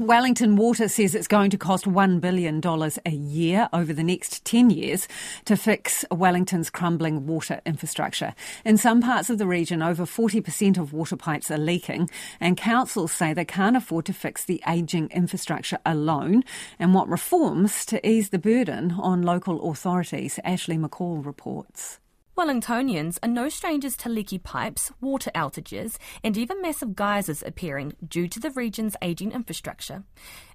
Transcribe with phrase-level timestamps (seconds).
[0.00, 2.60] Wellington Water says it's going to cost $1 billion
[3.04, 5.08] a year over the next 10 years
[5.44, 8.32] to fix Wellington's crumbling water infrastructure.
[8.64, 12.08] In some parts of the region, over 40% of water pipes are leaking,
[12.38, 16.44] and councils say they can't afford to fix the ageing infrastructure alone
[16.78, 20.38] and want reforms to ease the burden on local authorities.
[20.44, 21.98] Ashleigh McCaull reports.
[22.38, 28.28] Wellingtonians are no strangers to leaky pipes, water outages, and even massive geysers appearing due
[28.28, 30.04] to the region's ageing infrastructure.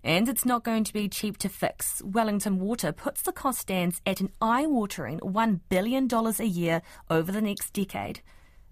[0.02, 2.02] And it's not going to be cheap to fix.
[2.06, 7.34] Wellington Water puts the cost stands at an eye watering $1 billion a year over
[7.34, 8.22] the next decade.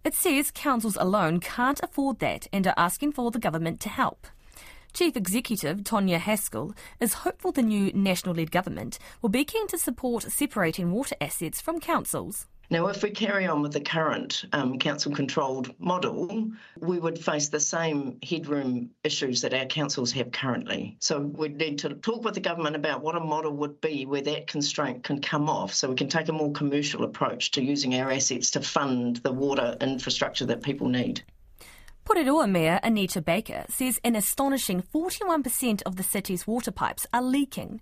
[0.05, 4.25] It says councils alone can't afford that and are asking for the government to help.
[4.93, 9.77] Chief Executive Tonia Haskell is hopeful the new national led government will be keen to
[9.77, 12.47] support separating water assets from councils.
[12.71, 17.49] Now, if we carry on with the current um, council controlled model, we would face
[17.49, 20.95] the same headroom issues that our councils have currently.
[20.99, 24.21] So we'd need to talk with the government about what a model would be where
[24.21, 27.93] that constraint can come off so we can take a more commercial approach to using
[27.95, 31.21] our assets to fund the water infrastructure that people need.
[32.05, 37.81] Porirua Mayor Anita Baker says an astonishing 41% of the city's water pipes are leaking.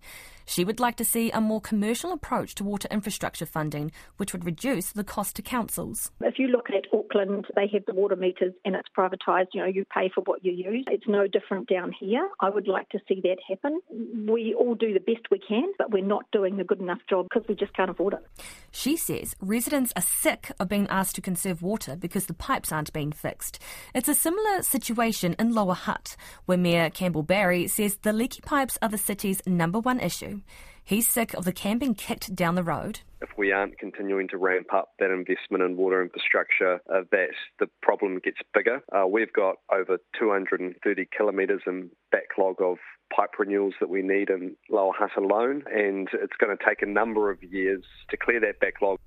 [0.50, 4.46] She would like to see a more commercial approach to water infrastructure funding, which would
[4.46, 6.10] reduce the cost to councils.
[6.22, 9.50] If you look at Auckland, they have the water meters and it's privatised.
[9.54, 10.86] You know, you pay for what you use.
[10.90, 12.28] It's no different down here.
[12.40, 13.80] I would like to see that happen.
[14.28, 17.28] We all do the best we can, but we're not doing a good enough job
[17.32, 18.26] because we just can't afford it.
[18.72, 22.92] She says residents are sick of being asked to conserve water because the pipes aren't
[22.92, 23.60] being fixed.
[23.94, 26.16] It's a similar situation in Lower Hutt,
[26.48, 30.39] where Mayor Campbell Barry says the leaky pipes are the city's number one issue.
[30.84, 33.02] He's sick of the can being kicked down the road.
[33.22, 37.68] If we aren't continuing to ramp up that investment in water infrastructure, uh, that the
[37.82, 38.82] problem gets bigger.
[38.92, 42.78] Uh, we've got over 230 kilometres in backlog of
[43.16, 46.88] pipe renewals that we need in Lower Hutt alone, and it's going to take a
[46.88, 48.98] number of years to clear that backlog.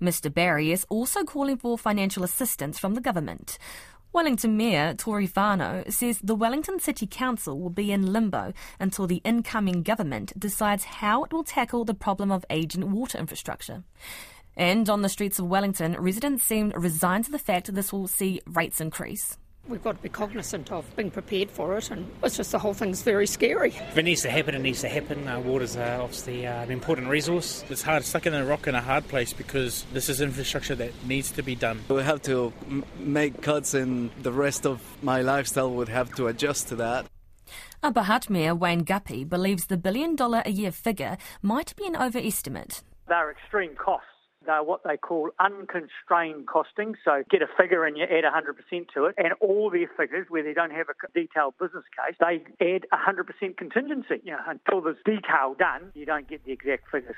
[0.00, 0.32] Mr.
[0.32, 3.58] Barry is also calling for financial assistance from the government.
[4.12, 9.20] Wellington Mayor Tory Whānau says the Wellington City Council will be in limbo until the
[9.22, 13.84] incoming government decides how it will tackle the problem of ageing water infrastructure.
[14.56, 18.40] And on the streets of Wellington, residents seem resigned to the fact this will see
[18.46, 19.36] rates increase
[19.68, 22.74] we've got to be cognizant of being prepared for it, and it's just the whole
[22.74, 23.70] thing's very scary.
[23.70, 25.28] If it needs to happen, it needs to happen.
[25.28, 27.64] Uh, water's uh, obviously uh, an important resource.
[27.68, 30.92] It's hard, stuck in a rock in a hard place because this is infrastructure that
[31.06, 31.80] needs to be done.
[31.88, 36.26] We have to m- make cuts, and the rest of my lifestyle would have to
[36.26, 37.06] adjust to that.
[37.82, 41.96] Upper Hutt Mayor Wayne Guppy believes the billion dollar a year figure might be an
[41.96, 42.82] overestimate.
[43.06, 44.17] They're extreme costs
[44.48, 46.96] they're what they call unconstrained costing.
[47.04, 49.14] So get a figure and you add 100% to it.
[49.18, 52.42] And all their figures, where they don't have a detailed business case, they
[52.74, 54.20] add 100% contingency.
[54.24, 57.16] You know, until there's detail done, you don't get the exact figures.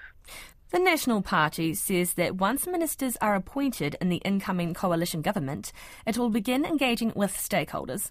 [0.71, 5.73] The National Party says that once ministers are appointed in the incoming coalition government,
[6.07, 8.11] it will begin engaging with stakeholders.